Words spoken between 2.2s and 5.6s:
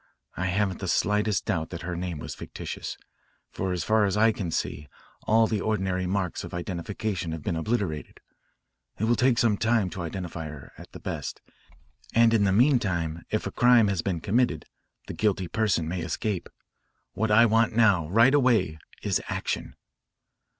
fictitious, for as far as I can see all